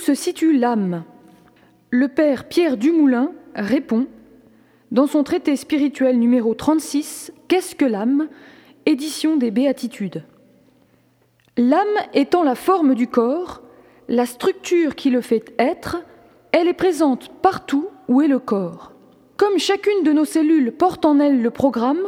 Se 0.00 0.14
situe 0.14 0.56
l'âme 0.56 1.04
Le 1.90 2.08
père 2.08 2.48
Pierre 2.48 2.78
Dumoulin 2.78 3.32
répond 3.54 4.06
dans 4.92 5.06
son 5.06 5.22
traité 5.22 5.56
spirituel 5.56 6.18
numéro 6.18 6.54
36 6.54 7.34
Qu'est-ce 7.48 7.74
que 7.74 7.84
l'âme? 7.84 8.28
Édition 8.86 9.36
des 9.36 9.50
Béatitudes. 9.50 10.24
L'âme 11.58 11.84
étant 12.14 12.44
la 12.44 12.54
forme 12.54 12.94
du 12.94 13.08
corps, 13.08 13.60
la 14.08 14.24
structure 14.24 14.94
qui 14.94 15.10
le 15.10 15.20
fait 15.20 15.52
être, 15.58 16.02
elle 16.52 16.68
est 16.68 16.72
présente 16.72 17.28
partout 17.42 17.88
où 18.08 18.22
est 18.22 18.28
le 18.28 18.38
corps. 18.38 18.92
Comme 19.36 19.58
chacune 19.58 20.02
de 20.02 20.12
nos 20.12 20.24
cellules 20.24 20.72
porte 20.72 21.04
en 21.04 21.20
elle 21.20 21.42
le 21.42 21.50
programme, 21.50 22.06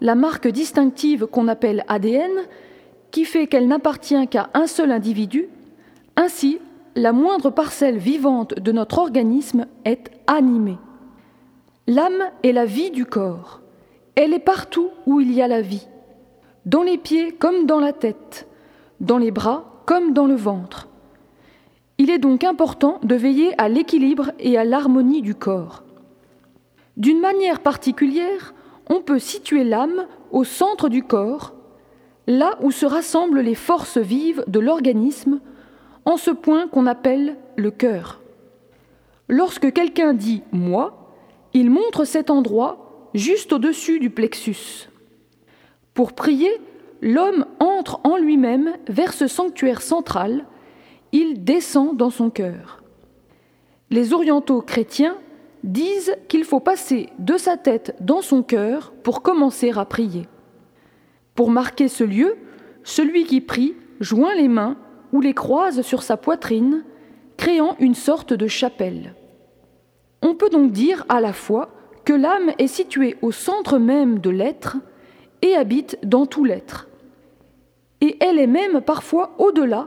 la 0.00 0.14
marque 0.14 0.48
distinctive 0.48 1.26
qu'on 1.26 1.48
appelle 1.48 1.84
ADN, 1.88 2.32
qui 3.10 3.26
fait 3.26 3.48
qu'elle 3.48 3.68
n'appartient 3.68 4.28
qu'à 4.28 4.48
un 4.54 4.66
seul 4.66 4.90
individu, 4.90 5.48
ainsi 6.16 6.58
la 6.96 7.12
moindre 7.12 7.50
parcelle 7.50 7.98
vivante 7.98 8.54
de 8.54 8.72
notre 8.72 8.98
organisme 8.98 9.66
est 9.84 10.10
animée. 10.26 10.78
L'âme 11.86 12.30
est 12.42 12.52
la 12.52 12.64
vie 12.64 12.90
du 12.90 13.04
corps. 13.04 13.60
Elle 14.14 14.32
est 14.32 14.38
partout 14.38 14.90
où 15.06 15.20
il 15.20 15.32
y 15.32 15.42
a 15.42 15.48
la 15.48 15.60
vie 15.60 15.86
dans 16.66 16.82
les 16.82 16.96
pieds 16.98 17.32
comme 17.32 17.66
dans 17.66 17.80
la 17.80 17.92
tête, 17.92 18.48
dans 19.00 19.18
les 19.18 19.30
bras 19.30 19.82
comme 19.86 20.12
dans 20.12 20.26
le 20.26 20.34
ventre. 20.34 20.88
Il 21.98 22.10
est 22.10 22.18
donc 22.18 22.42
important 22.42 22.98
de 23.02 23.14
veiller 23.14 23.54
à 23.60 23.68
l'équilibre 23.68 24.32
et 24.38 24.56
à 24.56 24.64
l'harmonie 24.64 25.22
du 25.22 25.34
corps. 25.34 25.82
D'une 26.96 27.20
manière 27.20 27.60
particulière, 27.60 28.54
on 28.88 29.00
peut 29.00 29.18
situer 29.18 29.64
l'âme 29.64 30.06
au 30.30 30.44
centre 30.44 30.88
du 30.88 31.02
corps, 31.02 31.54
là 32.26 32.52
où 32.62 32.70
se 32.70 32.86
rassemblent 32.86 33.40
les 33.40 33.54
forces 33.54 33.98
vives 33.98 34.44
de 34.46 34.58
l'organisme, 34.58 35.40
en 36.04 36.16
ce 36.16 36.30
point 36.30 36.68
qu'on 36.68 36.86
appelle 36.86 37.36
le 37.56 37.70
cœur. 37.70 38.20
Lorsque 39.28 39.72
quelqu'un 39.72 40.12
dit 40.12 40.42
moi, 40.52 41.12
il 41.54 41.70
montre 41.70 42.04
cet 42.04 42.30
endroit 42.30 43.10
juste 43.14 43.52
au-dessus 43.52 44.00
du 44.00 44.10
plexus. 44.10 44.88
Pour 45.94 46.12
prier, 46.12 46.50
l'homme 47.00 47.46
entre 47.60 48.00
en 48.04 48.16
lui-même 48.16 48.72
vers 48.88 49.12
ce 49.12 49.26
sanctuaire 49.28 49.82
central, 49.82 50.44
il 51.12 51.44
descend 51.44 51.96
dans 51.96 52.10
son 52.10 52.30
cœur. 52.30 52.82
Les 53.90 54.12
orientaux 54.12 54.60
chrétiens 54.60 55.16
disent 55.62 56.16
qu'il 56.28 56.44
faut 56.44 56.60
passer 56.60 57.08
de 57.18 57.36
sa 57.36 57.56
tête 57.56 57.94
dans 58.00 58.20
son 58.20 58.42
cœur 58.42 58.92
pour 59.02 59.22
commencer 59.22 59.72
à 59.76 59.84
prier. 59.84 60.26
Pour 61.34 61.50
marquer 61.50 61.88
ce 61.88 62.04
lieu, 62.04 62.36
celui 62.82 63.24
qui 63.24 63.40
prie 63.40 63.74
joint 64.00 64.34
les 64.34 64.48
mains 64.48 64.76
ou 65.14 65.20
les 65.20 65.32
croise 65.32 65.82
sur 65.82 66.02
sa 66.02 66.16
poitrine, 66.16 66.84
créant 67.36 67.76
une 67.78 67.94
sorte 67.94 68.32
de 68.32 68.48
chapelle. 68.48 69.14
On 70.22 70.34
peut 70.34 70.50
donc 70.50 70.72
dire 70.72 71.06
à 71.08 71.20
la 71.20 71.32
fois 71.32 71.70
que 72.04 72.12
l'âme 72.12 72.50
est 72.58 72.66
située 72.66 73.16
au 73.22 73.30
centre 73.30 73.78
même 73.78 74.18
de 74.18 74.30
l'être, 74.30 74.76
et 75.40 75.54
habite 75.54 75.98
dans 76.02 76.26
tout 76.26 76.44
l'être. 76.44 76.88
Et 78.00 78.16
elle 78.20 78.40
est 78.40 78.48
même 78.48 78.80
parfois 78.80 79.36
au-delà, 79.38 79.86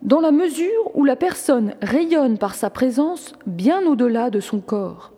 dans 0.00 0.20
la 0.20 0.32
mesure 0.32 0.90
où 0.94 1.04
la 1.04 1.16
personne 1.16 1.74
rayonne 1.82 2.38
par 2.38 2.54
sa 2.54 2.70
présence 2.70 3.34
bien 3.46 3.86
au-delà 3.86 4.30
de 4.30 4.40
son 4.40 4.60
corps. 4.60 5.12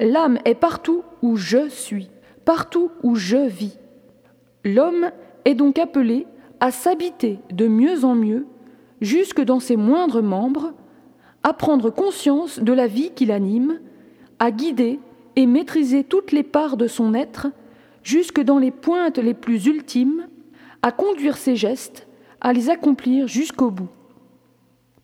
L'âme 0.00 0.38
est 0.44 0.56
partout 0.56 1.04
où 1.22 1.36
je 1.36 1.68
suis, 1.68 2.10
partout 2.44 2.90
où 3.04 3.14
je 3.14 3.46
vis. 3.46 3.78
L'homme 4.64 5.10
est 5.44 5.54
donc 5.54 5.78
appelé 5.78 6.26
à 6.58 6.72
s'habiter 6.72 7.38
de 7.52 7.68
mieux 7.68 8.04
en 8.04 8.16
mieux, 8.16 8.46
jusque 9.00 9.40
dans 9.40 9.60
ses 9.60 9.76
moindres 9.76 10.22
membres, 10.22 10.72
à 11.42 11.52
prendre 11.52 11.90
conscience 11.90 12.58
de 12.58 12.72
la 12.72 12.86
vie 12.86 13.10
qui 13.14 13.26
l'anime, 13.26 13.80
à 14.38 14.50
guider 14.50 14.98
et 15.36 15.46
maîtriser 15.46 16.04
toutes 16.04 16.32
les 16.32 16.42
parts 16.42 16.76
de 16.76 16.86
son 16.86 17.14
être, 17.14 17.48
jusque 18.02 18.40
dans 18.40 18.58
les 18.58 18.70
pointes 18.70 19.18
les 19.18 19.34
plus 19.34 19.66
ultimes, 19.66 20.26
à 20.82 20.92
conduire 20.92 21.36
ses 21.36 21.56
gestes, 21.56 22.06
à 22.40 22.52
les 22.52 22.70
accomplir 22.70 23.26
jusqu'au 23.26 23.70
bout. 23.70 23.88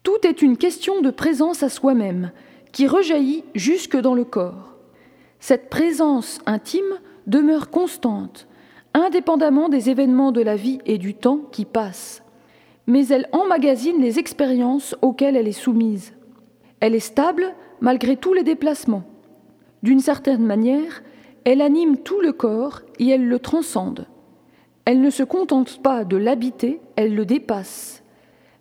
Tout 0.03 0.27
est 0.27 0.43
une 0.43 0.57
question 0.57 1.01
de 1.01 1.11
présence 1.11 1.62
à 1.62 1.69
soi-même, 1.69 2.33
qui 2.72 2.87
rejaillit 2.87 3.45
jusque 3.55 3.97
dans 3.97 4.15
le 4.15 4.25
corps. 4.25 4.77
Cette 5.41 5.71
présence 5.71 6.41
intime 6.47 6.99
demeure 7.27 7.71
constante, 7.71 8.47
indépendamment 8.95 9.69
des 9.69 9.91
événements 9.91 10.33
de 10.33 10.43
la 10.43 10.57
vie 10.57 10.78
et 10.87 10.99
du 10.99 11.15
temps 11.15 11.41
qui 11.51 11.65
passent. 11.65 12.22
Mais 12.86 13.06
elle 13.08 13.28
emmagasine 13.32 14.00
les 14.00 14.18
expériences 14.18 14.96
auxquelles 15.02 15.36
elle 15.36 15.48
est 15.48 15.52
soumise. 15.52 16.14
Elle 16.80 16.94
est 16.94 17.00
stable 17.00 17.54
malgré 17.80 18.16
tous 18.16 18.34
les 18.34 18.42
déplacements. 18.42 19.04
D'une 19.82 20.00
certaine 20.00 20.44
manière, 20.44 21.02
elle 21.44 21.62
anime 21.62 21.98
tout 21.98 22.20
le 22.20 22.32
corps 22.32 22.82
et 22.98 23.08
elle 23.08 23.26
le 23.26 23.38
transcende. 23.38 24.06
Elle 24.84 25.00
ne 25.00 25.10
se 25.10 25.22
contente 25.22 25.82
pas 25.82 26.04
de 26.04 26.16
l'habiter, 26.16 26.80
elle 26.96 27.14
le 27.14 27.24
dépasse, 27.24 28.02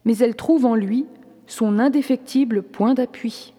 mais 0.05 0.17
elle 0.17 0.35
trouve 0.35 0.65
en 0.65 0.75
lui 0.75 1.05
son 1.47 1.79
indéfectible 1.79 2.61
point 2.61 2.93
d'appui. 2.93 3.53